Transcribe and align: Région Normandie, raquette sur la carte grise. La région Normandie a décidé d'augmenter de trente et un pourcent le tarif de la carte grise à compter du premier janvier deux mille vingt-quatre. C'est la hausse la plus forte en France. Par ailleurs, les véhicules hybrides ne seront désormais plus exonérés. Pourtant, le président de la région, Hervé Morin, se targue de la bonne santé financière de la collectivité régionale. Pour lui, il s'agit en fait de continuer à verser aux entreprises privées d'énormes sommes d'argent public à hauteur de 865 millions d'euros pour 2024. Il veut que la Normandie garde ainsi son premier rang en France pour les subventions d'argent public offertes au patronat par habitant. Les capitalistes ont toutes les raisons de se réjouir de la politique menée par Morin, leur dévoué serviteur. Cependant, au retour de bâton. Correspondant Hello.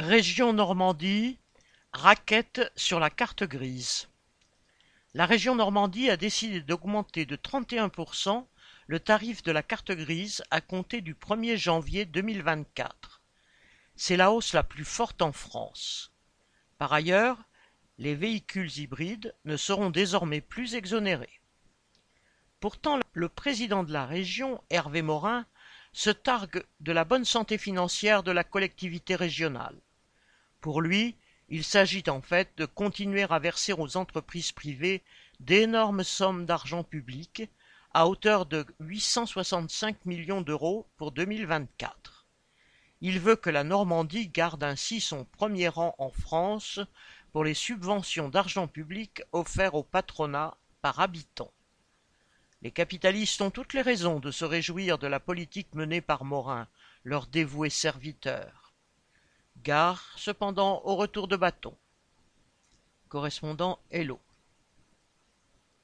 Région 0.00 0.52
Normandie, 0.52 1.40
raquette 1.92 2.72
sur 2.76 3.00
la 3.00 3.10
carte 3.10 3.42
grise. 3.42 4.08
La 5.12 5.26
région 5.26 5.56
Normandie 5.56 6.08
a 6.08 6.16
décidé 6.16 6.60
d'augmenter 6.60 7.26
de 7.26 7.34
trente 7.34 7.72
et 7.72 7.80
un 7.80 7.88
pourcent 7.88 8.48
le 8.86 9.00
tarif 9.00 9.42
de 9.42 9.50
la 9.50 9.64
carte 9.64 9.90
grise 9.90 10.44
à 10.52 10.60
compter 10.60 11.00
du 11.00 11.16
premier 11.16 11.56
janvier 11.56 12.04
deux 12.04 12.20
mille 12.20 12.44
vingt-quatre. 12.44 13.22
C'est 13.96 14.16
la 14.16 14.30
hausse 14.30 14.52
la 14.52 14.62
plus 14.62 14.84
forte 14.84 15.20
en 15.20 15.32
France. 15.32 16.12
Par 16.78 16.92
ailleurs, 16.92 17.36
les 17.98 18.14
véhicules 18.14 18.78
hybrides 18.78 19.34
ne 19.46 19.56
seront 19.56 19.90
désormais 19.90 20.40
plus 20.40 20.76
exonérés. 20.76 21.40
Pourtant, 22.60 23.00
le 23.14 23.28
président 23.28 23.82
de 23.82 23.92
la 23.92 24.06
région, 24.06 24.62
Hervé 24.70 25.02
Morin, 25.02 25.44
se 25.92 26.10
targue 26.10 26.64
de 26.78 26.92
la 26.92 27.04
bonne 27.04 27.24
santé 27.24 27.58
financière 27.58 28.22
de 28.22 28.30
la 28.30 28.44
collectivité 28.44 29.16
régionale. 29.16 29.76
Pour 30.60 30.80
lui, 30.80 31.16
il 31.48 31.64
s'agit 31.64 32.04
en 32.08 32.20
fait 32.20 32.50
de 32.56 32.66
continuer 32.66 33.24
à 33.28 33.38
verser 33.38 33.72
aux 33.72 33.96
entreprises 33.96 34.52
privées 34.52 35.02
d'énormes 35.40 36.02
sommes 36.02 36.46
d'argent 36.46 36.82
public 36.82 37.48
à 37.94 38.06
hauteur 38.08 38.44
de 38.44 38.66
865 38.80 40.04
millions 40.04 40.42
d'euros 40.42 40.86
pour 40.96 41.12
2024. 41.12 42.26
Il 43.00 43.20
veut 43.20 43.36
que 43.36 43.50
la 43.50 43.62
Normandie 43.62 44.28
garde 44.28 44.64
ainsi 44.64 45.00
son 45.00 45.24
premier 45.24 45.68
rang 45.68 45.94
en 45.98 46.10
France 46.10 46.80
pour 47.32 47.44
les 47.44 47.54
subventions 47.54 48.28
d'argent 48.28 48.66
public 48.66 49.22
offertes 49.32 49.74
au 49.74 49.84
patronat 49.84 50.56
par 50.82 50.98
habitant. 51.00 51.52
Les 52.62 52.72
capitalistes 52.72 53.40
ont 53.40 53.52
toutes 53.52 53.74
les 53.74 53.82
raisons 53.82 54.18
de 54.18 54.32
se 54.32 54.44
réjouir 54.44 54.98
de 54.98 55.06
la 55.06 55.20
politique 55.20 55.72
menée 55.74 56.00
par 56.00 56.24
Morin, 56.24 56.66
leur 57.04 57.28
dévoué 57.28 57.70
serviteur. 57.70 58.67
Cependant, 60.16 60.80
au 60.84 60.96
retour 60.96 61.28
de 61.28 61.36
bâton. 61.36 61.74
Correspondant 63.08 63.78
Hello. 63.90 64.18